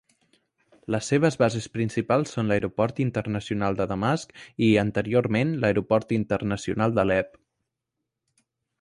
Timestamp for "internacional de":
3.05-3.89